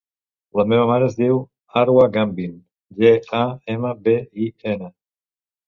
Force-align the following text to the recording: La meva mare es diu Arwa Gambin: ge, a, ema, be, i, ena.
La 0.59 0.63
meva 0.69 0.87
mare 0.91 1.09
es 1.11 1.17
diu 1.19 1.37
Arwa 1.83 2.07
Gambin: 2.17 2.57
ge, 3.03 3.13
a, 3.43 3.45
ema, 3.77 3.95
be, 4.09 4.19
i, 4.47 4.51
ena. 4.77 4.93